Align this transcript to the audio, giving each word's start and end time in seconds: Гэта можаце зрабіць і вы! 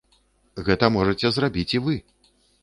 Гэта 0.69 0.89
можаце 0.95 1.31
зрабіць 1.35 1.67
і 1.77 1.83
вы! 1.89 1.95